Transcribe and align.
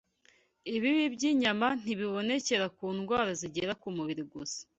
Ibibi 0.75 1.05
by’inyama 1.15 1.67
ntibibonekera 1.81 2.65
ku 2.77 2.85
ndwara 2.97 3.31
zigera 3.41 3.73
ku 3.81 3.87
mubiri 3.95 4.23
gusa 4.31 4.59